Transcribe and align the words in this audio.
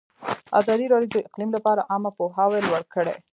ازادي 0.59 0.85
راډیو 0.93 1.11
د 1.13 1.17
اقلیم 1.27 1.49
لپاره 1.57 1.87
عامه 1.91 2.11
پوهاوي 2.17 2.59
لوړ 2.67 2.81
کړی. 2.93 3.15